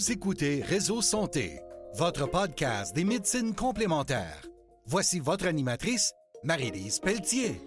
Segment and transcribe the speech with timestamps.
[0.00, 1.60] Vous écoutez Réseau Santé,
[1.92, 4.40] votre podcast des médecines complémentaires.
[4.86, 7.60] Voici votre animatrice, Marie-Lise Pelletier.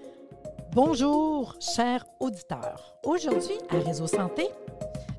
[0.71, 2.95] Bonjour, chers auditeurs.
[3.05, 4.47] Aujourd'hui, à Réseau Santé,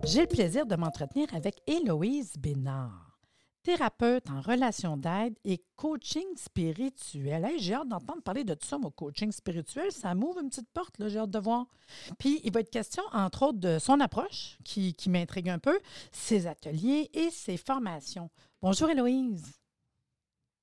[0.02, 3.03] j'ai le plaisir de m'entretenir avec Héloïse Bénard
[3.64, 7.48] thérapeute en relation d'aide et coaching spirituel.
[7.58, 9.90] j'ai hâte d'entendre parler de tout ça, mon coaching spirituel.
[9.90, 11.66] Ça m'ouvre une petite porte, j'ai hâte de voir.
[12.18, 15.78] Puis, il va être question, entre autres, de son approche, qui, qui m'intrigue un peu,
[16.12, 18.30] ses ateliers et ses formations.
[18.62, 19.63] Bonjour, Héloïse.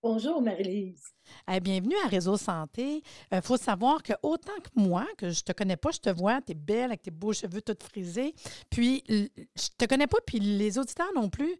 [0.03, 1.13] Bonjour, Marie-Lise.
[1.61, 3.03] bienvenue à Réseau Santé.
[3.31, 6.09] Il euh, faut savoir que autant que moi, que je te connais pas, je te
[6.09, 8.33] vois, tu es belle avec tes beaux cheveux tout frisés.
[8.71, 11.55] Puis, je te connais pas, puis les auditeurs non plus.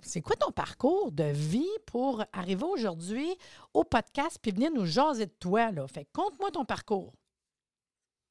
[0.00, 3.28] C'est quoi ton parcours de vie pour arriver aujourd'hui
[3.74, 5.70] au podcast puis venir nous jaser de toi?
[5.70, 5.86] Là?
[5.86, 7.12] Fait conte-moi ton parcours.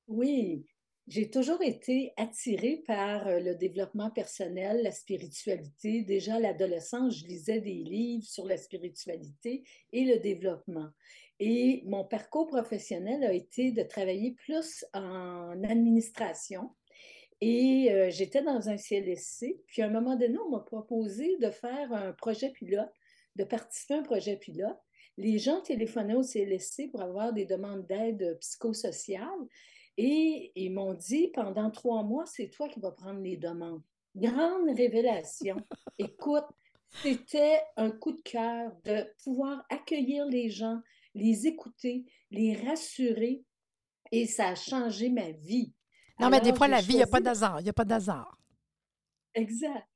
[0.07, 0.65] Oui,
[1.07, 6.03] j'ai toujours été attirée par euh, le développement personnel, la spiritualité.
[6.03, 10.89] Déjà à l'adolescence, je lisais des livres sur la spiritualité et le développement.
[11.39, 16.69] Et mon parcours professionnel a été de travailler plus en administration
[17.41, 19.59] et euh, j'étais dans un CLSC.
[19.65, 22.93] Puis à un moment donné, on m'a proposé de faire un projet pilote,
[23.35, 24.77] de participer à un projet pilote.
[25.17, 29.27] Les gens téléphonaient au CLSC pour avoir des demandes d'aide psychosociale.
[29.97, 33.81] Et ils m'ont dit, pendant trois mois, c'est toi qui vas prendre les demandes.
[34.15, 35.57] Grande révélation.
[35.97, 36.45] Écoute,
[37.01, 40.81] c'était un coup de cœur de pouvoir accueillir les gens,
[41.13, 43.43] les écouter, les rassurer.
[44.11, 45.73] Et ça a changé ma vie.
[46.19, 47.59] Non, mais des fois, la vie, il n'y a pas d'hasard.
[47.61, 48.37] Il n'y a pas d'hasard.
[49.33, 49.87] Exact.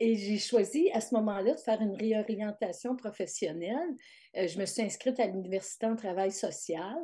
[0.00, 3.94] Et j'ai choisi à ce moment-là de faire une réorientation professionnelle.
[4.36, 6.96] Euh, je me suis inscrite à l'université en travail social.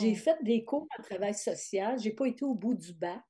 [0.00, 0.14] J'ai oh.
[0.14, 1.98] fait des cours en travail social.
[1.98, 3.20] Je n'ai pas été au bout du bac,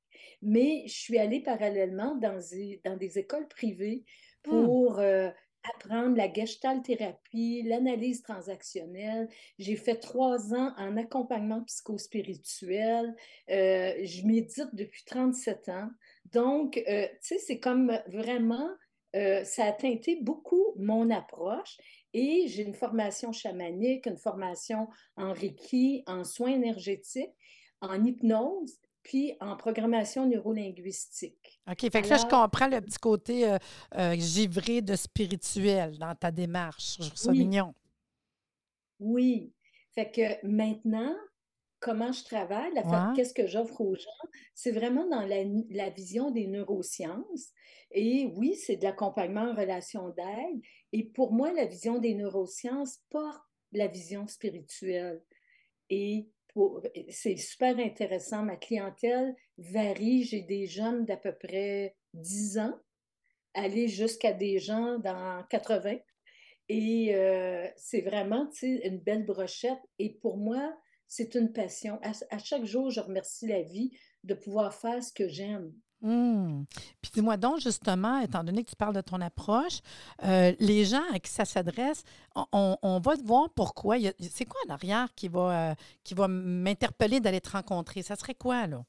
[0.41, 4.03] mais je suis allée parallèlement dans des, dans des écoles privées
[4.45, 4.49] hmm.
[4.49, 5.29] pour euh,
[5.75, 9.27] apprendre la gestalt thérapie, l'analyse transactionnelle.
[9.59, 13.15] J'ai fait trois ans en accompagnement psychospirituel.
[13.49, 15.89] Euh, je médite depuis 37 ans.
[16.31, 18.69] Donc, euh, tu sais, c'est comme vraiment,
[19.15, 21.77] euh, ça a teinté beaucoup mon approche.
[22.13, 27.33] Et j'ai une formation chamanique, une formation en Reiki, en soins énergétiques,
[27.81, 31.61] en hypnose puis en programmation neurolinguistique.
[31.69, 33.57] OK, fait que là, je comprends le petit côté euh,
[33.95, 36.97] euh, givré de spirituel dans ta démarche.
[36.99, 37.73] Je trouve ça mignon.
[38.99, 39.53] Oui.
[39.95, 41.15] Fait que maintenant,
[41.87, 42.73] comment je travaille,
[43.15, 47.53] qu'est-ce que j'offre aux gens, c'est vraiment dans la, la, vision des neurosciences.
[47.91, 50.61] Et oui, c'est de l'accompagnement en relation d'aide.
[50.91, 55.23] Et pour moi, la vision des neurosciences porte la vision spirituelle.
[55.89, 56.27] Et
[57.07, 58.43] c'est super intéressant.
[58.43, 60.23] Ma clientèle varie.
[60.23, 62.77] J'ai des jeunes d'à peu près 10 ans,
[63.53, 65.99] aller jusqu'à des gens dans 80.
[66.67, 69.79] Et euh, c'est vraiment une belle brochette.
[69.99, 71.99] Et pour moi, c'est une passion.
[72.01, 73.91] à, chaque jour, je remercie la vie
[74.23, 75.73] de pouvoir faire ce que j'aime.
[76.01, 76.65] Mmh.
[77.01, 79.79] Puis dis-moi donc, justement, étant donné que tu parles de ton approche,
[80.23, 82.03] euh, les gens à qui ça s'adresse,
[82.51, 83.97] on, va te voir pourquoi.
[84.19, 88.03] C'est quoi en arrière qui va, euh, qui va m'interpeller d'aller te rencontrer?
[88.03, 88.85] Ça serait quoi, là?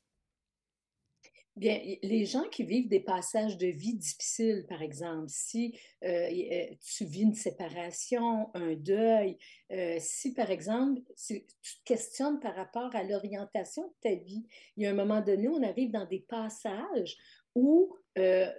[1.58, 6.66] Bien, les gens qui vivent des passages de vie difficiles, par exemple, si euh, euh,
[6.80, 9.38] tu vis une séparation, un deuil,
[9.72, 14.46] euh, si, par exemple, tu te questionnes par rapport à l'orientation de ta vie,
[14.76, 17.16] il y a un moment donné, on arrive dans des passages
[17.56, 17.92] où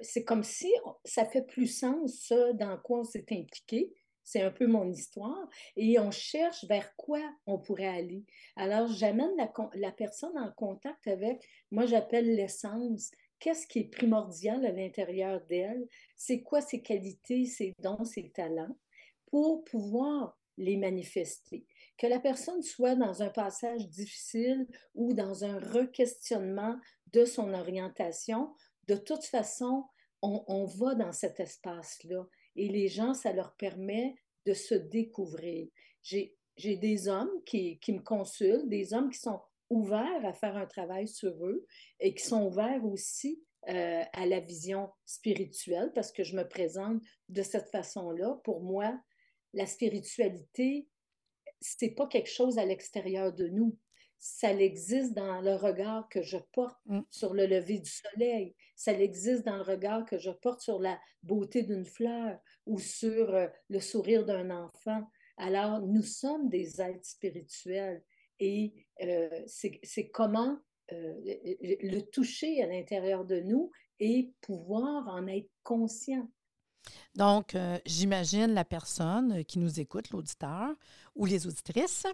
[0.02, 0.72] c'est comme si
[1.04, 3.94] ça fait plus sens, dans quoi on s'est impliqué,
[4.30, 5.50] c'est un peu mon histoire.
[5.76, 8.24] Et on cherche vers quoi on pourrait aller.
[8.56, 9.32] Alors, j'amène
[9.74, 13.10] la, personne en contact avec, moi j'appelle l'essence.
[13.40, 15.88] Qu'est-ce qui est primordial à l'intérieur d'elle?
[16.16, 18.78] C'est quoi ses qualités, ses dons, ses talents?
[19.32, 21.66] Pour pouvoir les manifester.
[21.98, 26.76] Que la personne soit dans un passage difficile ou dans un requestionnement
[27.14, 28.54] de son orientation,
[28.88, 29.86] de toute façon,
[30.22, 32.28] on, on va dans cet espace-là
[32.60, 34.16] et les gens, ça leur permet
[34.46, 35.70] de se découvrir.
[36.04, 39.40] J'ai des hommes qui, me consultent, des hommes qui sont
[39.70, 41.66] ouverts à faire un travail sur eux
[42.02, 47.02] et qui sont ouverts aussi euh, à la vision spirituelle parce que je me présente
[47.30, 48.42] de cette façon-là.
[48.44, 49.00] Pour moi,
[49.54, 50.90] la spiritualité,
[51.62, 53.78] c'est pas quelque chose à l'extérieur de nous
[54.20, 57.02] ça existe dans le regard que je porte mm.
[57.10, 61.00] sur le lever du soleil, ça existe dans le regard que je porte sur la
[61.24, 65.04] beauté d'une fleur ou sur euh, le sourire d'un enfant.
[65.38, 68.04] Alors, nous sommes des êtres spirituels
[68.40, 70.58] et euh, c'est comment
[70.92, 76.28] euh, le toucher à l'intérieur de nous et pouvoir en être conscient.
[77.16, 80.74] Donc, euh, j'imagine la personne qui nous écoute, l'auditeur
[81.16, 82.08] ou les auditrices,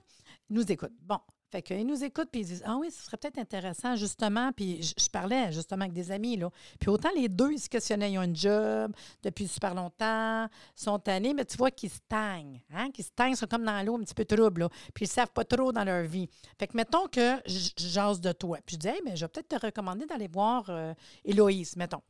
[0.49, 0.93] nous écoute.
[1.01, 1.19] Bon,
[1.55, 4.51] fait qu'ils nous écoutent puis ils disent Ah oui, ce serait peut-être intéressant, justement.
[4.51, 6.49] Puis je, parlais justement avec des amis, là.
[6.79, 8.93] Puis autant les deux, ils se questionnaient, ils ont un job
[9.23, 13.35] depuis super longtemps, sont tannés, mais tu vois qu'ils se taignent, hein, qu'ils se taignent,
[13.35, 14.69] sont comme dans l'eau un petit peu trouble, là.
[14.93, 16.27] Puis ils ne savent pas trop dans leur vie.
[16.59, 17.41] Fait que mettons que
[17.77, 18.59] j'ose de toi.
[18.65, 20.93] Puis je dis, mais je vais peut-être te recommander d'aller voir euh,
[21.23, 22.01] Héloïse, mettons.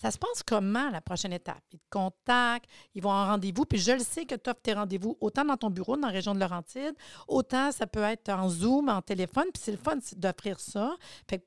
[0.00, 1.62] Ça se passe comment la prochaine étape?
[1.72, 3.64] Ils te contactent, ils vont en rendez-vous.
[3.64, 6.12] Puis je le sais que tu offres tes rendez-vous autant dans ton bureau, dans la
[6.12, 6.94] région de Laurentide,
[7.28, 9.46] autant ça peut être en Zoom, en téléphone.
[9.52, 10.96] Puis c'est le fun d'offrir ça.
[11.28, 11.44] Fait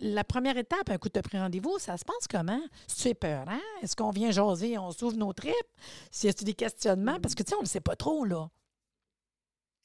[0.00, 2.60] la première étape, un coup de pris rendez-vous, ça se passe comment?
[2.86, 3.60] C'est peur, hein?
[3.82, 5.54] Est-ce qu'on vient jaser, on s'ouvre nos tripes?
[6.12, 7.18] S'il y a des questionnements?
[7.20, 8.48] Parce que, tu sais, on ne sait pas trop, là.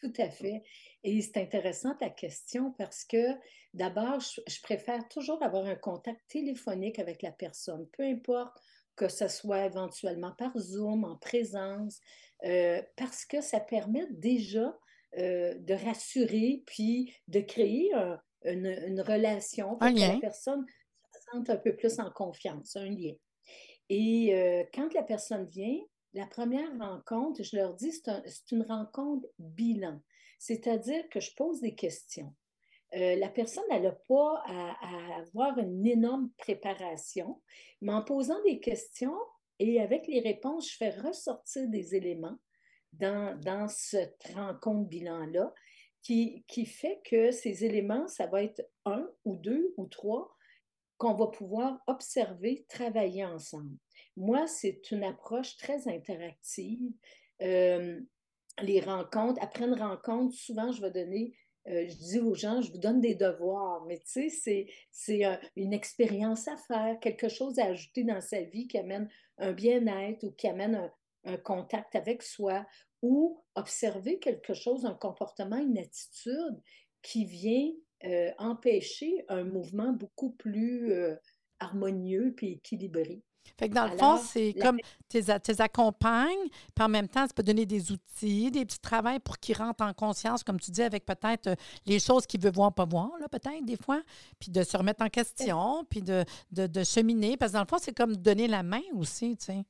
[0.05, 0.61] Tout à fait.
[1.03, 3.33] Et c'est intéressant ta question parce que
[3.73, 8.55] d'abord, je, préfère toujours avoir un contact téléphonique avec la personne, peu importe
[8.95, 11.99] que ce soit éventuellement par Zoom, en présence,
[12.45, 14.77] euh, parce que ça permet déjà
[15.17, 17.91] euh, de rassurer puis de créer
[18.43, 20.65] une, relation pour que la personne
[21.13, 23.15] se sente un peu plus en confiance, un lien.
[23.89, 25.79] Et euh, quand la personne vient,
[26.15, 30.01] la première rencontre, je leur dis, c'est une rencontre bilan.
[30.39, 32.33] C'est-à-dire que je pose des questions.
[32.95, 37.41] Euh, la personne, n'a pas à, avoir une énorme préparation,
[37.81, 39.17] mais en posant des questions
[39.59, 42.37] et avec les réponses, je fais ressortir des éléments
[42.93, 45.53] dans, cette rencontre bilan-là
[46.01, 50.35] qui fait que ces éléments, ça va être un ou deux ou trois
[50.97, 53.77] qu'on va pouvoir observer, travailler ensemble.
[54.17, 56.91] Moi, c'est une approche très interactive.
[57.41, 57.99] Euh,
[58.61, 61.35] les rencontres, après une rencontre, souvent, je vais donner,
[61.67, 65.73] euh, je dis aux gens, je vous donne des devoirs, mais tu sais, c'est une
[65.73, 70.31] expérience à faire, quelque chose à ajouter dans sa vie qui amène un bien-être ou
[70.31, 70.75] qui amène
[71.25, 72.67] un, contact avec soi
[73.01, 76.61] ou observer quelque chose, un comportement, une attitude
[77.01, 77.71] qui vient
[78.03, 81.15] euh, empêcher un mouvement beaucoup plus euh,
[81.59, 83.23] harmonieux et équilibré.
[83.57, 87.33] Fait que dans le fond, c'est comme tu les accompagnes, puis en même temps, tu
[87.33, 90.83] peux donner des outils, des petits travails pour qu'ils rentrent en conscience, comme tu dis,
[90.83, 91.55] avec peut-être euh,
[91.85, 94.01] les choses qu'ils veulent voir, pas voir, là, peut-être, des fois,
[94.39, 97.37] puis de se remettre en question, puis de, de, cheminer.
[97.37, 99.63] Parce que dans le fond, c'est comme donner la main aussi, tu sais.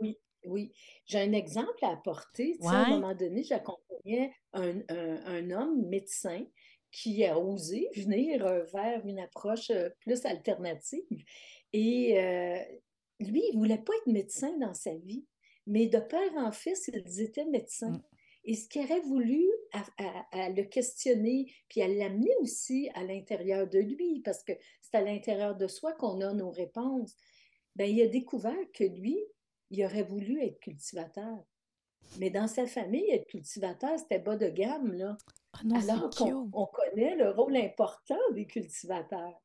[0.00, 0.72] Oui, oui.
[1.04, 2.56] J'ai un exemple à apporter.
[2.62, 6.42] À un moment donné, j'accompagnais un, un, homme médecin
[6.94, 11.24] qui a osé venir euh, vers une approche euh, plus alternative.
[11.72, 12.14] Et
[13.18, 15.24] lui, il ne voulait pas être médecin dans sa vie,
[15.66, 17.90] mais de père en fils, ils étaient médecins.
[17.90, 18.02] Mm.
[18.44, 19.42] Et ce qu'il aurait voulu
[19.72, 24.52] à, le questionner, puis à l'amener aussi à l'intérieur de lui, parce que
[24.82, 27.16] c'est à l'intérieur de soi qu'on a nos réponses,
[27.74, 29.18] bien, il a découvert que lui,
[29.70, 31.42] il aurait voulu être cultivateur.
[32.20, 35.16] Mais dans sa famille, être cultivateur, c'était bas de gamme, là.
[35.54, 39.40] Ah Alors qu'on on connaît le rôle important des cultivateurs.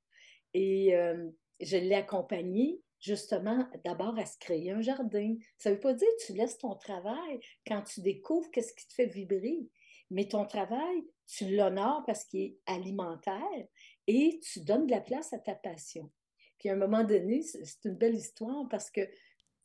[0.54, 1.30] Et euh,
[1.60, 5.36] je l'ai accompagné justement, d'abord à se créer un jardin.
[5.58, 8.88] Ça ne veut pas dire que tu laisses ton travail quand tu découvres qu'est-ce qui
[8.88, 9.68] te fait vibrer,
[10.12, 13.68] mais ton travail, tu l'honores parce qu'il est alimentaire
[14.08, 16.12] et tu donnes de la place à ta passion.
[16.58, 19.02] Puis à un moment donné, c'est une belle histoire parce que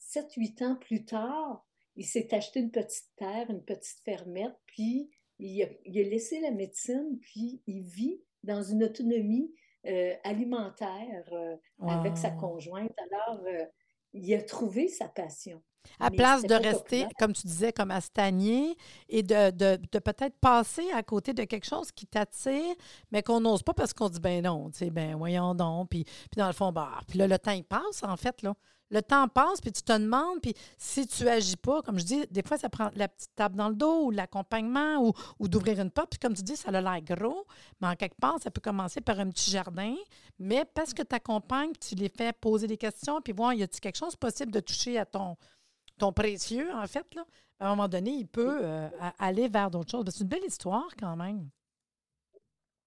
[0.01, 5.62] 7-8 ans plus tard, il s'est acheté une petite terre, une petite fermette, puis il
[5.62, 9.53] a, il a laissé la médecine, puis il vit dans une autonomie
[9.87, 12.93] euh, alimentaire euh, avec sa conjointe.
[13.11, 13.64] Alors, euh,
[14.12, 15.62] il a trouvé sa passion.
[16.00, 18.75] À place de rester, comme tu disais, comme à stagner
[19.11, 22.75] et de, de, de peut-être passer à côté de quelque chose qui t'attire,
[23.11, 25.91] mais qu'on n'ose pas parce qu'on dit ben non, tu sais, ben voyons donc.
[25.91, 28.55] Puis, puis dans le fond, bah, puis là, le temps, il passe, en fait, là.
[28.91, 32.26] Le temps passe, puis tu te demandes, puis si tu agis pas, comme je dis,
[32.31, 35.81] des fois, ça prend la petite table dans le dos ou l'accompagnement ou, ou d'ouvrir
[35.81, 36.11] une porte.
[36.11, 37.47] Puis comme tu dis, ça a l'air gros,
[37.81, 39.95] mais en quelque part, ça peut commencer par un petit jardin.
[40.38, 43.81] Mais parce que tu accompagnes, tu les fais poser des questions, puis voir, y a-t-il
[43.81, 45.37] quelque chose possible de toucher à ton,
[45.99, 47.25] ton précieux, en fait, là?
[47.61, 48.88] À un moment donné, il peut euh,
[49.19, 50.05] aller vers d'autres choses.
[50.11, 51.49] C'est une belle histoire quand même.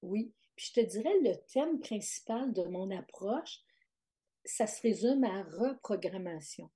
[0.01, 0.33] Oui.
[0.55, 3.61] Puis je te dirais, le thème principal de mon approche,
[4.47, 6.69] ça se résume à reprogrammation.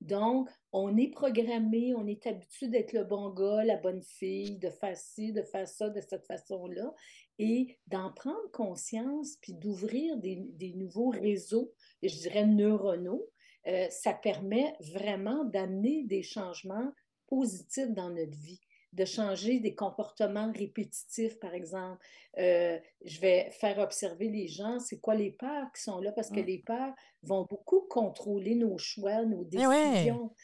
[0.00, 4.68] Donc, on est programmé, on est habitué d'être le bon gars, la bonne fille, de
[4.68, 6.94] faire ci, de faire ça de cette façon-là,
[7.38, 13.26] et d'en prendre conscience, puis d'ouvrir des, nouveaux réseaux, je dirais neuronaux,
[13.66, 16.92] euh, ça permet vraiment d'amener des changements
[17.26, 18.60] positifs dans notre vie.
[18.96, 22.04] De changer des comportements répétitifs, par exemple.
[22.38, 26.30] Euh, je vais faire observer les gens, c'est quoi les peurs qui sont là, parce
[26.30, 26.46] que mm.
[26.46, 30.34] les peurs vont beaucoup contrôler nos choix, nos décisions.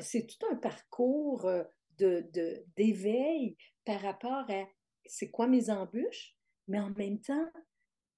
[0.00, 1.62] c'est tout un parcours euh,
[1.98, 4.64] de, d'éveil par rapport à
[5.06, 6.36] c'est quoi mes embûches,
[6.66, 7.50] mais en même temps,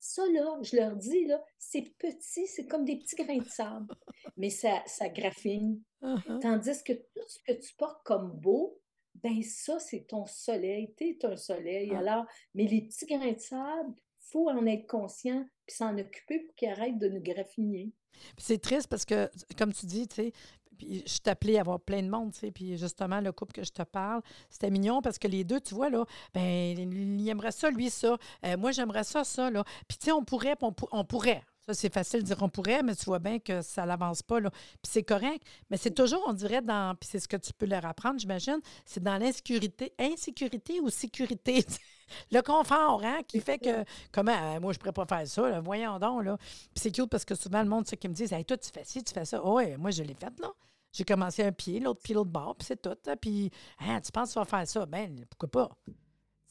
[0.00, 3.94] ça, là, je leur dis, là, c'est petit, c'est comme des petits grains de sable,
[4.36, 5.82] mais ça, ça graphine.
[6.02, 6.40] Uh-huh.
[6.40, 8.78] Tandis que tout ce que tu portes comme beau,
[9.14, 11.90] ben ça, c'est ton soleil, t'es un soleil.
[11.94, 11.98] Ah.
[11.98, 16.40] Alors, mais les petits grains de sable, il faut en être conscient puis s'en occuper
[16.40, 17.92] pour qu'ils arrêtent de nous graffiner.
[18.38, 20.32] C'est triste parce que, comme tu dis, tu sais,
[20.76, 23.64] puis je t'appelais à avoir plein de monde, tu sais, puis justement, le couple que
[23.64, 27.52] je te parle, c'était mignon parce que les deux, tu vois, là, ben, il aimerait
[27.52, 28.16] ça, lui, ça.
[28.44, 29.64] Euh, moi, j'aimerais ça, ça, là.
[29.88, 31.42] Puis, tu sais, on pourrait, on, on pourrait.
[31.66, 34.38] Ça, c'est facile de dire on pourrait, mais tu vois bien que ça n'avance pas.
[34.38, 34.50] Là.
[34.50, 35.42] Puis c'est correct.
[35.70, 36.94] Mais c'est toujours, on dirait, dans.
[36.94, 39.94] Puis c'est ce que tu peux leur apprendre, j'imagine, c'est dans l'insécurité.
[39.98, 41.64] Insécurité ou sécurité?
[42.32, 43.82] le confort, hein, qui fait que.
[44.12, 46.36] Comment, euh, moi, je ne pourrais pas faire ça, voyons donc, là.
[46.36, 48.70] Puis c'est cute parce que souvent, le monde, ceux qui me disent, hey, toi, tu
[48.70, 49.40] fais ci, tu fais ça.
[49.42, 50.52] Oh, ouais, moi, je l'ai fait, là.
[50.92, 52.96] J'ai commencé un pied, l'autre pied, l'autre bord, puis c'est tout.
[53.20, 54.86] Puis, hein, tu penses que tu vas faire ça?
[54.86, 55.70] Ben, pourquoi pas?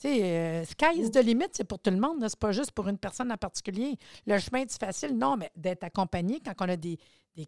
[0.03, 2.89] Sais, euh, sky is the limit, c'est pour tout le monde, c'est pas juste pour
[2.89, 3.97] une personne en particulier.
[4.27, 6.99] Le chemin est facile, non, mais d'être accompagné quand on a des,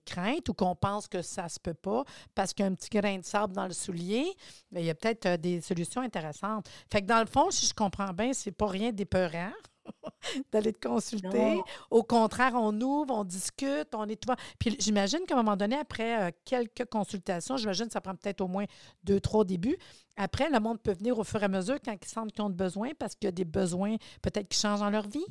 [0.06, 2.90] craintes ou qu'on pense que ça se peut pas parce qu'il y a un petit
[2.90, 4.34] grain de sable dans le soulier,
[4.72, 6.70] bien, il y a peut-être euh, des solutions intéressantes.
[6.90, 9.52] Fait que dans le fond, si je comprends bien, c'est pas rien d'épeurant.
[10.52, 11.60] d'aller te consulter.
[11.90, 14.34] Au contraire, on ouvre, on discute, on est tout.
[14.60, 18.42] Puis j'imagine qu'à un moment donné, après euh, quelques consultations, j'imagine que ça prend peut-être
[18.42, 18.66] au moins
[19.04, 19.78] deux, trois débuts.
[20.16, 22.50] Après, le monde peut venir au fur et à mesure quand ils sentent qu'ils ont
[22.50, 25.26] besoin parce qu'il y a des besoins peut-être qui changent dans leur vie.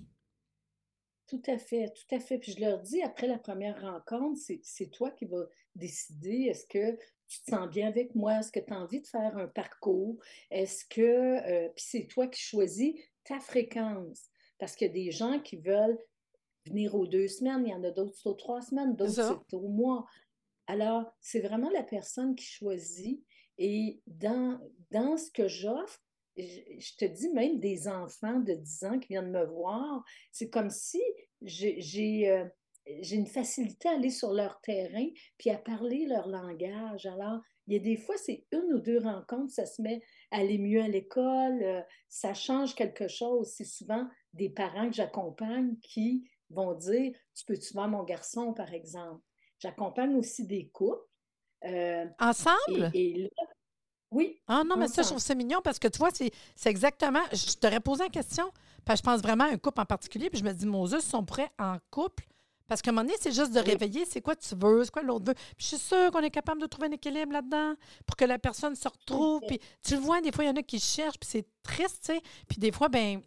[1.26, 2.38] Tout à fait, tout à fait.
[2.38, 5.44] Puis je leur dis, après la première rencontre, c'est toi qui vas
[5.75, 8.40] décider est-ce que tu te sens bien avec moi?
[8.40, 10.18] Est-ce que tu as envie de faire un parcours?
[10.50, 12.94] Est-ce que, euh, puis c'est toi qui choisis
[13.25, 14.28] ta fréquence.
[14.58, 15.99] Parce qu'il y a des gens qui veulent
[16.66, 20.06] venir aux deux semaines, il y en a d'autres aux trois semaines, d'autres au mois.
[20.66, 23.23] Alors, c'est vraiment la personne qui choisit.
[23.58, 24.58] Et dans,
[24.90, 26.00] dans ce que j'offre,
[26.37, 30.70] je, te dis même des enfants de 10 ans qui viennent me voir, c'est comme
[30.70, 31.00] si
[31.42, 32.44] j'ai euh,
[33.00, 35.06] j'ai une facilité à aller sur leur terrain
[35.38, 37.06] puis à parler leur langage.
[37.06, 40.38] Alors, il y a des fois, c'est une ou deux rencontres, ça se met à
[40.38, 43.52] aller mieux à l'école, euh, ça change quelque chose.
[43.56, 48.73] C'est souvent des parents que j'accompagne qui vont dire Tu peux-tu voir mon garçon, par
[48.73, 49.23] exemple
[49.59, 51.00] J'accompagne aussi des couples.
[51.64, 52.92] Euh, Ensemble?
[54.11, 54.40] oui.
[54.47, 56.30] Ah non, mais ça, je trouve ça mignon parce que tu vois, c'est
[56.66, 57.23] exactement.
[57.33, 58.52] Je t'aurais posé la question,
[58.85, 61.00] parce que je pense vraiment à un couple en particulier, puis je me dis, Moses,
[61.00, 62.25] sont prêts en couple
[62.68, 65.02] parce qu'à un moment donné, c'est juste de réveiller c'est quoi tu veux, c'est quoi
[65.02, 65.35] l'autre veut.
[65.35, 67.75] Puis je suis sûre qu'on est capable de trouver un équilibre là-dedans
[68.06, 69.42] pour que la personne se retrouve.
[69.47, 72.04] Puis tu le vois, des fois, il y en a qui cherchent, puis c'est triste,
[72.06, 72.23] tu sais.
[72.49, 73.21] Puis des fois, ben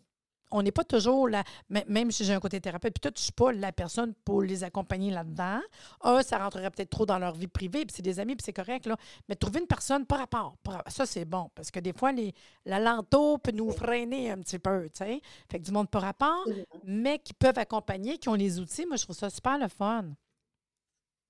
[0.51, 3.23] on n'est pas toujours là, même si j'ai un côté thérapeute, puis toi, je ne
[3.23, 5.59] suis pas la personne pour les accompagner là-dedans.
[6.01, 8.53] Un, ça rentrerait peut-être trop dans leur vie privée, puis c'est des amis, puis c'est
[8.53, 8.95] correct, là.
[9.27, 10.55] Mais trouver une personne par rapport,
[10.87, 12.33] ça, c'est bon, parce que des fois, les,
[12.65, 15.21] la lento peut nous freiner un petit peu, tu sais.
[15.49, 16.45] Fait que du monde par rapport,
[16.83, 20.05] mais qui peuvent accompagner, qui ont les outils, moi, je trouve ça super le fun.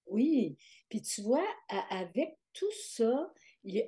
[0.09, 0.57] Oui,
[0.89, 1.45] puis tu vois,
[1.89, 3.31] avec tout ça,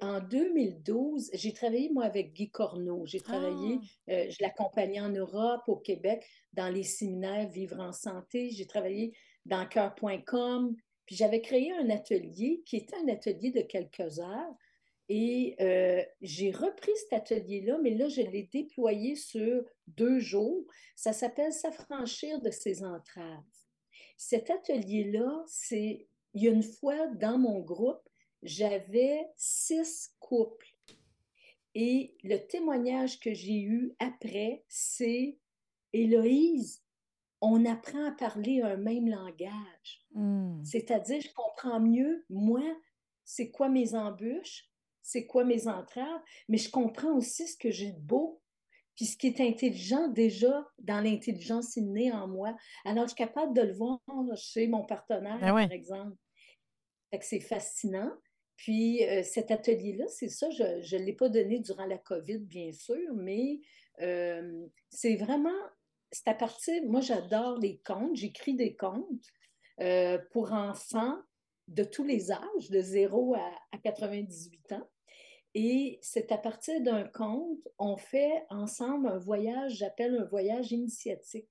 [0.02, 3.06] en 2012, j'ai travaillé, moi, avec Guy Corneau.
[3.06, 4.12] J'ai travaillé, ah!
[4.12, 8.50] euh, je l'accompagnais en Europe, au Québec, dans les séminaires Vivre en santé.
[8.52, 9.14] J'ai travaillé
[9.46, 10.76] dans cœur.com.
[11.06, 14.56] Puis j'avais créé un atelier qui était un atelier de quelques heures.
[15.08, 20.66] Et euh, j'ai repris cet atelier-là, mais là, je l'ai déployé sur deux jours.
[20.96, 23.44] Ça s'appelle S'affranchir de ses entraves.
[24.18, 28.09] Cet atelier-là, c'est, il y a une fois dans mon groupe,
[28.44, 30.68] j'avais six couples.
[31.76, 35.38] Et le témoignage que j'ai eu après, c'est
[35.94, 36.84] Héloïse,
[37.42, 40.06] on apprend à parler un même langage.
[40.14, 40.64] Hmm.
[40.64, 42.64] C'est-à-dire, je comprends mieux, moi,
[43.24, 44.70] c'est quoi mes embûches,
[45.02, 48.42] c'est quoi mes entraves, mais je comprends aussi ce que j'ai de beau,
[48.96, 52.56] puis ce qui est intelligent déjà dans l'intelligence innée en moi.
[52.84, 54.00] Alors, je suis capable de le voir
[54.36, 56.18] chez mon partenaire, ben par exemple.
[57.10, 58.12] Fait que c'est fascinant.
[58.60, 62.74] Puis euh, cet atelier-là, c'est ça, je ne l'ai pas donné durant la COVID, bien
[62.74, 63.62] sûr, mais
[64.02, 65.56] euh, c'est vraiment,
[66.12, 69.26] c'est à partir, moi j'adore les contes, j'écris des contes
[69.80, 71.16] euh, pour enfants
[71.70, 74.90] de tous les âges, de 0 à, à 98 ans.
[75.54, 81.48] Et c'est à partir d'un conte, on fait ensemble un voyage, j'appelle un voyage initiatique.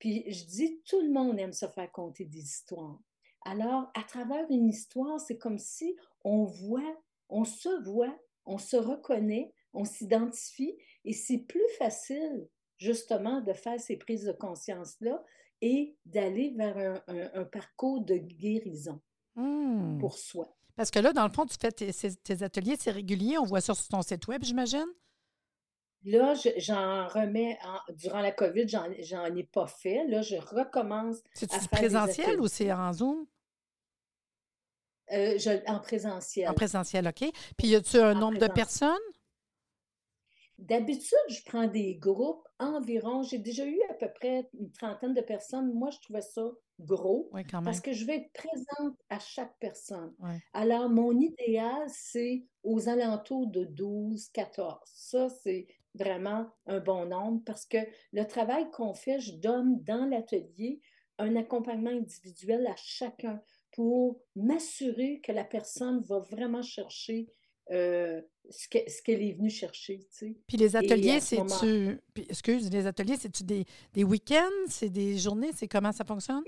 [0.00, 2.98] Puis je dis, tout le monde aime se faire conter des histoires.
[3.42, 8.14] Alors, à travers une histoire, c'est comme si on voit, on se voit
[8.46, 14.32] on se reconnaît, on s'identifie et c'est plus facile justement de faire ces prises de
[14.32, 15.22] conscience-là
[15.60, 19.00] et d'aller vers un, parcours de guérison
[19.36, 19.98] mmh.
[19.98, 20.56] pour soi.
[20.74, 23.74] Parce que là, dans le fond, tu fais tes, ateliers, c'est régulier, on voit ça
[23.74, 24.86] sur ton site web, j'imagine?
[26.04, 27.58] Là, j'en remets,
[27.90, 30.06] durant la COVID, j'en ai pas fait.
[30.08, 31.18] Là, je recommence.
[31.34, 33.26] C'est-tu présentiel ou c'est en Zoom?
[35.12, 36.48] Euh, en présentiel.
[36.48, 37.28] En présentiel, OK.
[37.58, 38.96] Puis, y a-tu un nombre de personnes?
[40.56, 43.22] D'habitude, je prends des groupes environ.
[43.22, 45.72] J'ai déjà eu à peu près une trentaine de personnes.
[45.72, 46.42] Moi, je trouvais ça
[46.78, 47.30] gros
[47.64, 50.14] parce que je vais être présente à chaque personne.
[50.52, 54.78] Alors, mon idéal, c'est aux alentours de 12, 14.
[54.84, 57.78] Ça, c'est vraiment un bon nombre parce que
[58.12, 60.80] le travail qu'on fait, je donne dans l'atelier
[61.18, 63.42] un accompagnement individuel à chacun
[63.72, 67.28] pour m'assurer que la personne va vraiment chercher
[67.70, 70.00] euh, ce qu'elle est venue chercher.
[70.46, 72.00] Puis les ateliers, c'est-tu.
[72.28, 74.66] Excuse, les ateliers, c'est-tu des, des week-ends?
[74.68, 75.52] C'est des journées?
[75.54, 76.42] C'est comment ça fonctionne?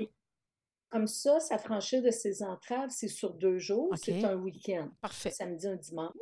[0.88, 3.94] Comme ça, ça franchit de ses entraves, c'est sur deux jours.
[3.96, 4.90] C'est un week-end.
[5.00, 5.30] Parfait.
[5.30, 6.12] Samedi, un dimanche.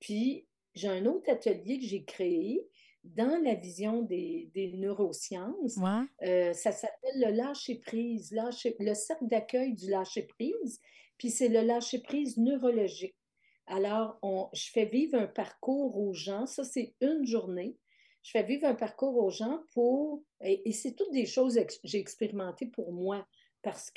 [0.00, 2.66] Puis j'ai un autre atelier que j'ai créé
[3.04, 5.78] dans la vision des, neurosciences.
[6.22, 8.34] Euh, ça s'appelle le lâcher-prise,
[8.78, 10.80] le cercle d'accueil du lâcher-prise.
[11.18, 13.16] Puis c'est le lâcher-prise neurologique.
[13.66, 14.18] Alors,
[14.52, 16.46] je fais vivre un parcours aux gens.
[16.46, 17.76] Ça, c'est une journée.
[18.22, 20.22] Je fais vivre un parcours aux gens pour.
[20.42, 23.26] Et, c'est toutes des choses que j'ai expérimentées pour moi.
[23.62, 23.90] Parce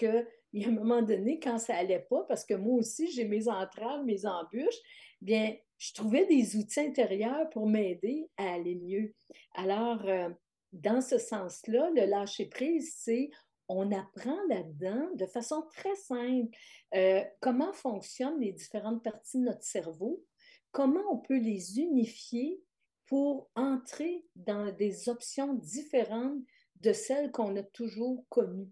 [0.54, 3.26] qu'il y a un moment donné, quand ça n'allait pas, parce que moi aussi, j'ai
[3.26, 4.80] mes entraves, mes embûches,
[5.22, 9.14] bien, je trouvais des outils intérieurs pour m'aider à aller mieux.
[9.56, 10.30] Alors, euh,
[10.72, 13.30] dans ce sens-là, le lâcher-prise, c'est
[13.68, 16.56] on apprend là-dedans de façon très simple
[16.94, 20.24] euh, comment fonctionnent les différentes parties de notre cerveau,
[20.72, 22.62] comment on peut les unifier
[23.08, 26.42] pour entrer dans des options différentes
[26.82, 28.72] de celles qu'on a toujours connues.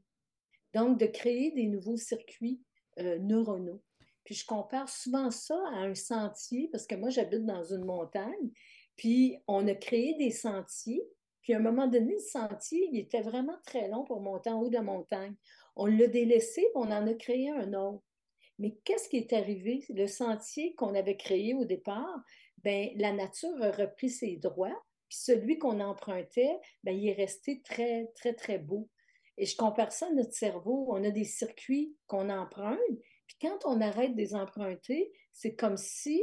[0.73, 2.61] Donc, de créer des nouveaux circuits
[2.99, 3.81] euh, neuronaux.
[4.23, 8.51] Puis je compare souvent ça à un sentier, parce que moi, j'habite dans une montagne,
[8.95, 11.03] puis on a créé des sentiers
[11.41, 14.61] puis à un moment donné, le sentier, il était vraiment très long pour monter en
[14.61, 15.35] haut de la montagne.
[15.75, 18.03] On l'a délaissé, puis on en a créé un autre.
[18.59, 19.83] Mais qu'est-ce qui est arrivé?
[19.89, 22.19] Le sentier qu'on avait créé au départ,
[22.63, 27.61] ben, la nature a repris ses droits, puis celui qu'on empruntait, ben, il est resté
[27.63, 28.87] très, très, très beau.
[29.37, 30.87] Et je compare ça à notre cerveau.
[30.89, 32.79] On a des circuits qu'on emprunte,
[33.27, 36.21] puis quand on arrête de les emprunter, c'est comme si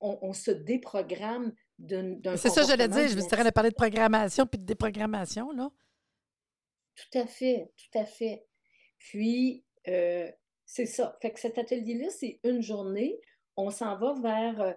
[0.00, 1.52] on, on se déprogramme
[2.36, 3.08] c'est ça, j'allais dire.
[3.08, 5.70] Je vous dirais de parler de programmation puis de déprogrammation, là.
[6.96, 8.44] Tout à fait, tout à fait.
[8.98, 10.28] Puis, euh,
[10.64, 11.16] c'est ça.
[11.22, 13.20] Fait que cet atelier-là, c'est une journée.
[13.56, 14.60] On s'en va vers.
[14.60, 14.72] Euh,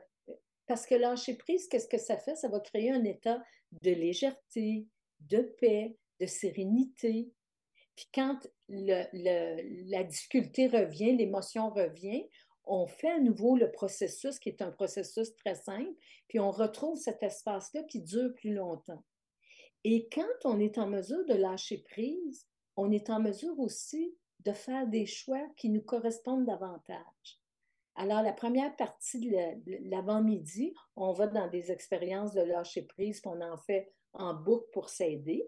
[0.68, 2.36] parce que lâcher prise, qu'est-ce que ça fait?
[2.36, 3.44] Ça va créer un état
[3.82, 4.88] de légèreté,
[5.22, 7.34] de paix, de sérénité.
[7.96, 12.30] Puis quand la difficulté revient, l'émotion revient,
[12.64, 15.92] on fait à nouveau le processus qui est un processus très simple,
[16.28, 19.04] puis on retrouve cet espace-là qui dure plus longtemps.
[19.84, 24.54] Et quand on est en mesure de lâcher prise, on est en mesure aussi de
[24.54, 27.42] faire des choix qui nous correspondent davantage.
[27.96, 33.42] Alors, la première partie de l'avant-midi, on va dans des expériences de lâcher prise, qu'on
[33.42, 35.46] en fait en boucle pour s'aider.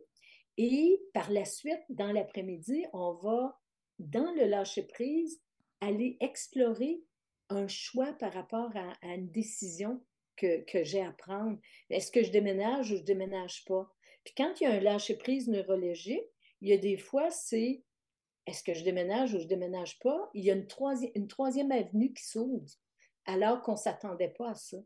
[0.57, 3.59] Et par la suite, dans l'après-midi, on va,
[3.99, 5.41] dans le lâcher prise,
[5.81, 7.01] aller explorer
[7.49, 10.01] un choix par rapport à, une décision
[10.35, 11.57] que, j'ai à prendre.
[11.89, 13.91] Est-ce que je déménage ou je déménage pas?
[14.23, 16.25] Puis quand il y a un lâcher-prise neurologique,
[16.61, 17.83] il y a des fois, c'est
[18.45, 20.29] est-ce que je déménage ou je déménage pas?
[20.33, 20.67] Il y a une,
[21.15, 22.65] une troisième avenue qui s'ouvre,
[23.25, 24.77] alors qu'on ne s'attendait pas à ça.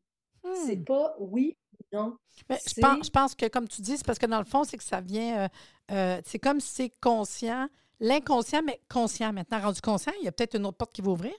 [0.66, 0.86] C'est hmm.
[0.86, 2.18] pas oui ou non.
[2.50, 4.64] Mais je, pense, je pense que, comme tu dis, c'est parce que dans le fond,
[4.64, 5.40] c'est que ça vient.
[5.40, 5.48] Euh,
[5.92, 7.68] euh, c'est comme si c'est conscient,
[8.00, 9.34] l'inconscient, mais conscient.
[9.34, 11.34] Maintenant, rendu conscient, il y a peut-être une autre porte qui va ouvrir.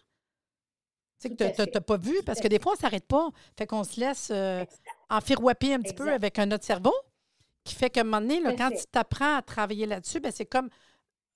[1.20, 3.28] Tu sais, que tu n'as pas vu, parce que des fois, on ne s'arrête pas.
[3.56, 4.64] Fait qu'on se laisse euh,
[5.10, 6.94] enfirouaper un petit peu avec un autre cerveau,
[7.64, 10.68] qui fait qu'à un moment donné, quand tu t'apprends à travailler là-dessus, ben, c'est comme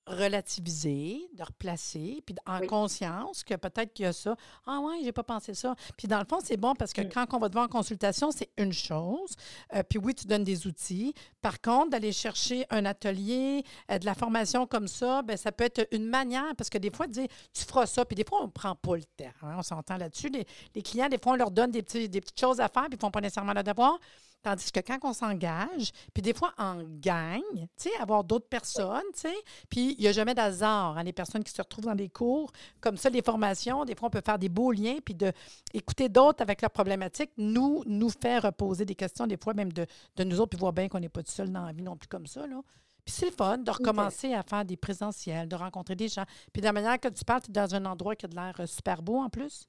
[0.06, 4.36] relativiser, de replacer, puis en conscience que peut-être qu'il y a ça.
[4.66, 5.74] Ah ouais, j'ai pas pensé ça.
[5.96, 7.08] Puis dans le fond, c'est bon parce que mm.
[7.08, 9.34] quand on va te voir en consultation, c'est une chose.
[9.74, 11.14] Euh, puis oui, tu donnes des outils.
[11.40, 15.64] Par contre, d'aller chercher un atelier, euh, de la formation comme ça, ben ça peut
[15.64, 18.46] être une manière parce que des fois, dire tu feras ça, puis des fois, on
[18.46, 19.24] ne prend pas le temps.
[19.42, 20.30] Hein, on s'entend là-dessus.
[20.30, 22.92] Les, clients, des fois, on leur donne des, petits, des petites choses à faire, puis
[22.92, 23.98] ils ne font pas nécessairement le devoir.
[24.42, 29.02] Tandis que quand on s'engage, puis des fois en gagne, tu sais, avoir d'autres personnes,
[29.14, 29.34] tu sais,
[29.68, 30.98] puis il n'y a jamais d'hasard.
[30.98, 32.50] Hein, les personnes qui se retrouvent dans des cours,
[32.80, 35.32] comme ça, les formations, des fois, on peut faire des beaux liens, puis de
[35.72, 39.86] écouter d'autres avec leurs problématiques, nous, nous faire poser des questions, des fois même de,
[40.16, 41.96] de nous autres, puis voir bien qu'on n'est pas tout seul dans la vie non
[41.96, 42.60] plus comme ça, là.
[43.04, 46.24] Puis c'est le fun de recommencer à faire des présentiels, de rencontrer des gens.
[46.52, 48.34] Puis de la manière que tu parles, tu es dans un endroit qui a de
[48.36, 49.68] l'air euh, super beau en plus.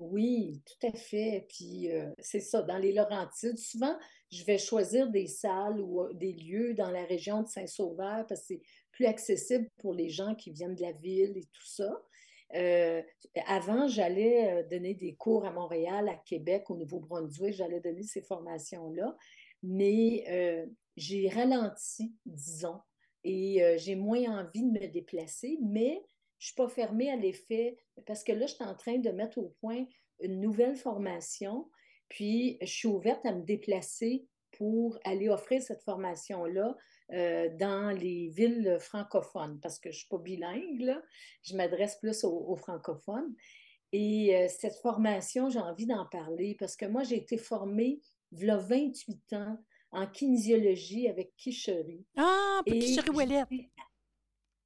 [0.00, 1.46] Oui, tout à fait.
[1.48, 3.96] Puis euh, c'est ça, dans les Laurentides, souvent,
[4.32, 8.40] je vais choisir des salles ou euh, des lieux dans la région de Saint-Sauveur parce
[8.40, 12.02] que c'est plus accessible pour les gens qui viennent de la ville et tout ça.
[13.46, 19.16] avant, j'allais donner des cours à Montréal, à Québec, au Nouveau-Brunswick, j'allais donner ces formations-là,
[19.62, 20.24] mais
[20.96, 22.80] j'ai ralenti, disons,
[23.24, 26.02] et euh, j'ai moins envie de me déplacer, mais
[26.40, 27.76] je ne suis pas fermée à l'effet
[28.06, 29.84] parce que là, je suis en train de mettre au point
[30.20, 31.70] une nouvelle formation,
[32.08, 36.76] puis je suis ouverte à me déplacer pour aller offrir cette formation-là
[37.12, 40.96] euh, dans les villes francophones, parce que je ne suis pas bilingue,
[41.42, 43.34] je m'adresse plus aux, francophones.
[43.92, 48.00] Et euh, cette formation, j'ai envie d'en parler parce que moi, j'ai été formée
[48.32, 49.58] il y a 28 ans
[49.90, 52.06] en kinésiologie avec Kishery.
[52.16, 53.44] Ah, Kishery Ouellet.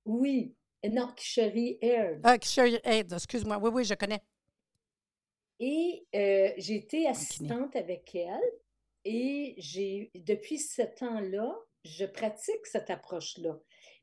[0.04, 0.54] Oui,
[0.90, 2.20] non, Kishery Air.
[2.22, 3.58] Ah, Kishery Air, excuse-moi.
[3.58, 4.20] Oui, oui, je connais.
[5.60, 8.40] Et euh, j'ai été assistante avec elle
[9.04, 13.58] et j'ai, depuis ce temps-là, je pratique cette approche-là.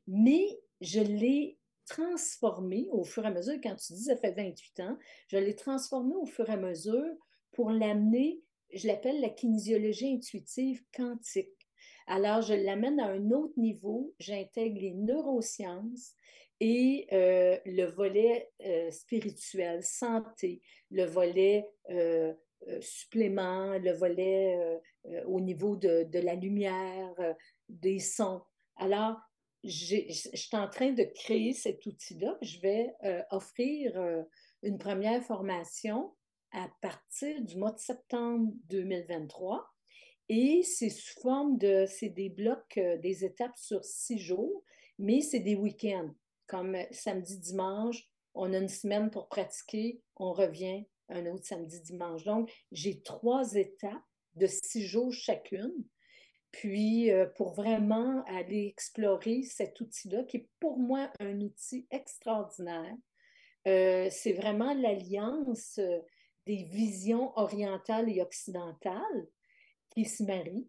[0.06, 0.46] Mais
[0.80, 4.98] je l'ai transformée au fur et à mesure, quand tu dis ça fait 28 ans,
[5.28, 7.14] je l'ai transformée au fur et à mesure
[7.52, 8.40] pour l'amener
[8.72, 11.68] je l'appelle la kinésiologie intuitive quantique.
[12.06, 16.14] Alors, je l'amène à un autre niveau, j'intègre les neurosciences
[16.64, 22.32] et euh, le volet euh, spirituel, santé, le volet euh,
[22.80, 24.80] supplément, le volet
[25.26, 27.12] au niveau de, de la lumière,
[27.68, 28.42] des sons.
[28.76, 29.16] Alors,
[29.64, 32.38] je suis en train de créer cet outil-là.
[32.40, 32.94] Je vais
[33.32, 34.00] offrir
[34.62, 36.14] une première formation
[36.52, 39.66] à partir du mois de septembre 2023.
[40.28, 44.62] Et c'est sous forme de, c'est des blocs, des étapes sur six jours,
[45.00, 46.14] mais c'est des week-ends.
[46.46, 48.02] Comme euh, samedi, dimanche,
[48.34, 52.24] on a une semaine pour pratiquer, on revient un autre samedi, dimanche.
[52.24, 54.02] Donc, j'ai trois étapes
[54.34, 55.84] de six jours chacune.
[56.50, 62.96] Puis, euh, pour vraiment aller explorer cet outil-là, qui est pour moi un outil extraordinaire,
[63.64, 65.78] c'est vraiment l'alliance
[66.46, 69.28] des visions orientales et occidentales
[69.90, 70.68] qui se marient.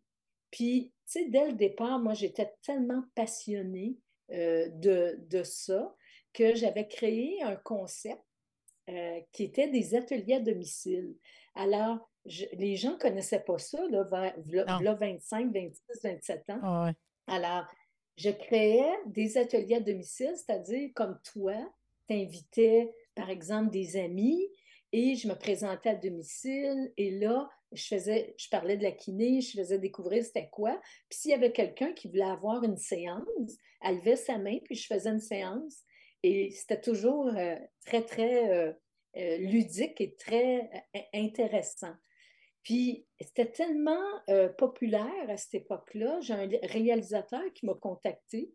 [0.52, 3.98] Puis, tu sais, dès le départ, moi, j'étais tellement passionnée
[4.34, 5.96] euh, de, de, ça
[6.34, 8.22] que j'avais créé un concept
[8.90, 11.16] euh, qui était des ateliers à domicile.
[11.56, 12.10] Alors,
[12.54, 14.04] les gens ne connaissaient pas ça, là,
[14.46, 16.60] vers, 25, 26, 27 ans.
[16.64, 16.92] Ah
[17.28, 17.66] Alors,
[18.18, 21.56] je créais des ateliers à domicile, c'est-à-dire comme toi,
[22.08, 24.50] tu invitais, par exemple, des amis,
[24.92, 29.42] et je me présentais à domicile et là, je faisais, je parlais de la kiné,
[29.42, 30.80] je faisais découvrir c'était quoi.
[31.10, 34.76] Puis s'il y avait quelqu'un qui voulait avoir une séance, elle levait sa main, puis
[34.76, 35.84] je faisais une séance.
[36.24, 37.56] Et c'était toujours euh,
[37.86, 38.74] très, très euh,
[39.18, 40.70] euh, ludique et très
[41.14, 41.94] intéressant.
[42.64, 44.00] Puis c'était tellement
[44.58, 46.22] populaire à cette époque-là.
[46.22, 48.54] J'ai un réalisateur qui m'a contacté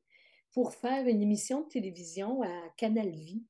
[0.54, 3.44] pour faire une émission de télévision à Canal Vie.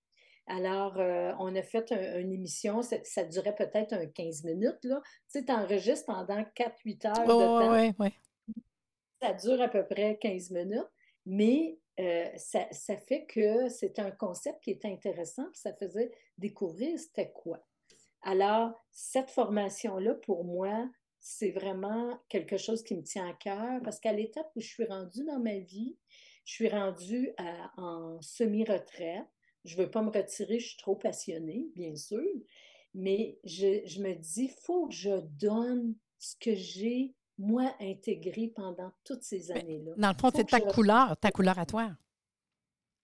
[0.49, 4.83] Alors, euh, on a fait une émission, ça, durait peut-être un 15 minutes.
[4.83, 5.01] Là.
[5.05, 7.73] Tu sais, tu enregistres pendant 4-8 heures de temps.
[7.73, 8.09] Oui, oui.
[9.21, 10.89] Ça dure à peu près 15 minutes,
[11.27, 16.11] mais euh, ça, ça, fait que c'est un concept qui est intéressant, puis ça faisait
[16.39, 17.63] découvrir c'était quoi.
[18.23, 20.89] Alors, cette formation-là, pour moi,
[21.21, 24.87] c'est vraiment quelque chose qui me tient à cœur parce qu'à l'étape où je suis
[24.87, 25.99] rendue dans ma vie,
[26.45, 27.35] je suis rendue
[27.77, 29.27] en semi-retraite
[29.65, 32.25] je ne veux pas me retirer, je suis trop passionnée, bien sûr,
[32.95, 38.93] mais je, me dis, il faut que je donne ce que j'ai, moi, intégré pendant
[39.05, 39.93] toutes ces années-là.
[39.97, 41.91] Dans le fond, c'est ta couleur, ta couleur à toi.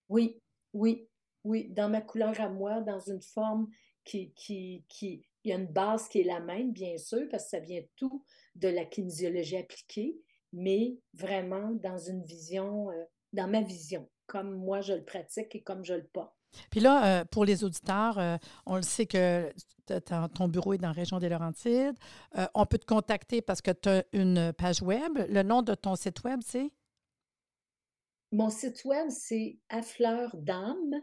[0.09, 0.41] Oui,
[0.73, 1.09] oui,
[1.45, 3.69] oui, dans ma couleur à moi, dans une forme
[4.05, 7.45] qui, qui, qui, il y a une base qui est la même, bien sûr, parce
[7.45, 10.19] que ça vient tout de la kinésiologie appliquée,
[10.53, 15.63] mais vraiment dans une vision, euh, dans ma vision, comme moi je le pratique et
[15.63, 16.35] comme je le porte.
[16.71, 18.37] Puis là, euh, pour les auditeurs, euh,
[18.67, 19.53] on le sait que
[20.35, 21.97] ton bureau est dans la région des Laurentides.
[22.37, 25.19] Euh, on peut te contacter parce que tu as une page web.
[25.29, 26.71] Le nom de ton site web, c'est?
[28.33, 30.95] Mon site web, c'est à fleur d'âme.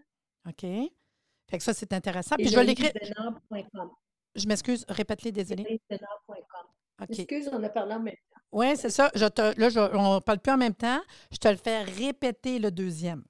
[0.47, 0.61] OK.
[0.61, 2.35] Fait que ça, c'est intéressant.
[2.35, 2.91] Puis je vais l'écrire.
[4.35, 5.81] Je m'excuse, répète-les, désolé.
[7.09, 8.41] Excuse, on a parlé en même temps.
[8.51, 9.09] Oui, c'est ça.
[9.15, 11.01] Je te, là, on ne parle plus en même temps.
[11.31, 13.23] Je te le fais répéter le deuxième.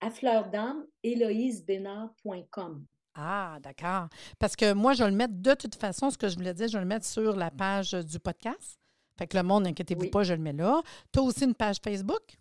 [0.00, 2.84] À fleur d'âme, héloïsebénard.com.
[3.14, 4.08] Ah, d'accord.
[4.38, 6.68] Parce que moi, je vais le mettre de toute façon, ce que je voulais dire,
[6.68, 8.78] je vais le mettre sur la page du podcast.
[9.18, 10.82] Fait que le monde, inquiétez-vous pas, je le mets là.
[11.12, 12.38] Tu as aussi une page Facebook?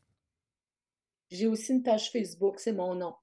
[1.32, 3.16] J'ai aussi une page Facebook, c'est mon nom.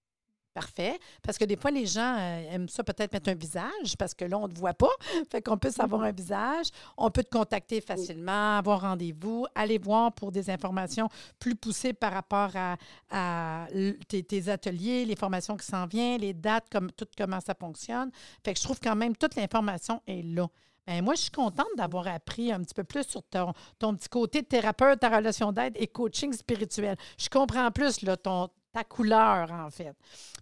[0.55, 0.99] Parfait.
[1.23, 4.27] Parce que des fois, les gens euh, aiment ça peut-être mettre un visage parce que
[4.27, 4.91] là, on ne te voit pas.
[5.31, 6.67] Fait qu'on peut savoir un visage.
[6.99, 12.13] On peut te contacter facilement, avoir rendez-vous, aller voir pour des informations plus poussées par
[12.13, 13.67] rapport à,
[14.09, 18.11] tes, ateliers, les formations qui s'en viennent, les dates, comme, tout comment ça fonctionne.
[18.45, 20.49] Fait que je trouve quand même toute l'information est là.
[20.87, 24.09] Bien, moi, je suis contente d'avoir appris un petit peu plus sur ton, ton petit
[24.09, 26.97] côté de thérapeute, ta relation d'aide et coaching spirituel.
[27.19, 29.95] Je comprends plus là, ton, ta couleur, en fait.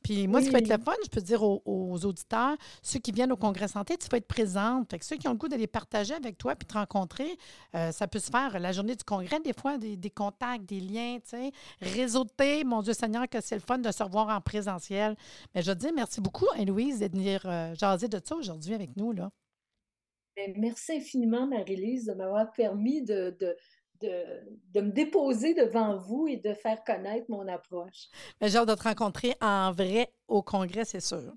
[0.02, 3.12] Puis moi, ce qui va être le fun, je peux dire aux, auditeurs, ceux qui
[3.12, 4.90] viennent au Congrès Santé, tu vas être présente.
[4.90, 7.36] Fait que ceux qui ont le goût de les partager avec toi puis te rencontrer,
[7.74, 11.18] euh, ça peut se faire la journée du Congrès, des fois, des, contacts, des liens,
[11.22, 11.52] tu sais.
[11.80, 15.16] Réseauter, mon Dieu Seigneur, que c'est le fun de se revoir en présentiel.
[15.54, 18.96] Mais je veux dire merci beaucoup, Anne-Louise, de venir euh, jaser de ça aujourd'hui avec
[18.96, 19.30] nous, là.
[20.36, 23.56] Ben, merci infiniment, Marie-Lise, de m'avoir permis de de,
[24.02, 28.08] me déposer devant vous et de faire connaître mon approche.
[28.40, 31.32] J'ai hâte de te rencontrer en vrai au congrès, c'est sûr.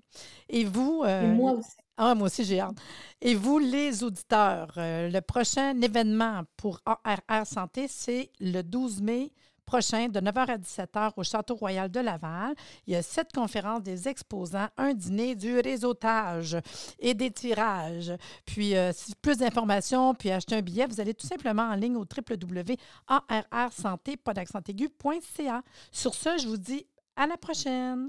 [0.48, 1.02] Et vous...
[1.04, 1.76] Euh, moi aussi.
[1.96, 2.76] Ah, moi aussi, j'ai hâte.
[3.20, 9.32] Et vous, les auditeurs, euh, le prochain événement pour ARR Santé, c'est le 12 mai
[9.64, 12.54] prochain de 9h à 17h au Château Royal de Laval.
[12.86, 16.56] Il y a sept conférences des exposants, un dîner, du réseautage
[16.98, 18.12] et des tirages.
[18.44, 22.04] Puis, euh, plus d'informations, puis acheter un billet, vous allez tout simplement en ligne au
[22.04, 24.18] www.arrsanté,
[25.92, 28.08] Sur ce, je vous dis à la prochaine.